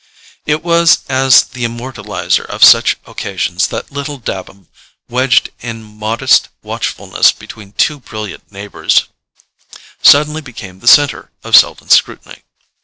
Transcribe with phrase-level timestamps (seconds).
[0.47, 4.67] It was as the immortalizer of such occasions that little Dabham,
[5.07, 9.09] wedged in modest watchfulness between two brilliant neighbours,
[10.01, 12.41] suddenly became the centre of Selden's scrutiny.